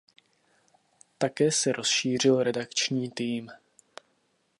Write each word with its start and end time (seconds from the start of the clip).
Také 1.17 1.51
se 1.51 1.71
rozšířil 1.71 2.43
redakční 2.43 3.11
tým. 3.11 3.51